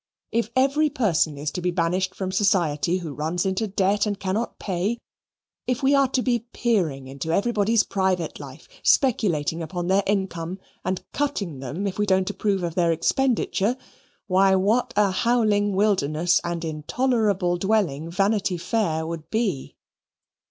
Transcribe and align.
If 0.31 0.49
every 0.55 0.89
person 0.89 1.37
is 1.37 1.51
to 1.51 1.61
be 1.61 1.69
banished 1.69 2.15
from 2.15 2.31
society 2.31 2.97
who 2.97 3.13
runs 3.13 3.45
into 3.45 3.67
debt 3.67 4.07
and 4.07 4.19
cannot 4.19 4.57
pay 4.57 4.97
if 5.67 5.83
we 5.83 5.93
are 5.93 6.07
to 6.07 6.23
be 6.23 6.39
peering 6.53 7.05
into 7.07 7.31
everybody's 7.31 7.83
private 7.83 8.39
life, 8.39 8.67
speculating 8.81 9.61
upon 9.61 9.85
their 9.89 10.01
income, 10.07 10.57
and 10.83 11.03
cutting 11.13 11.59
them 11.59 11.85
if 11.85 11.99
we 11.99 12.07
don't 12.07 12.31
approve 12.31 12.63
of 12.63 12.73
their 12.73 12.91
expenditure 12.91 13.77
why, 14.25 14.55
what 14.55 14.91
a 14.97 15.11
howling 15.11 15.75
wilderness 15.75 16.41
and 16.43 16.65
intolerable 16.65 17.57
dwelling 17.57 18.09
Vanity 18.09 18.57
Fair 18.57 19.05
would 19.05 19.29
be! 19.29 19.75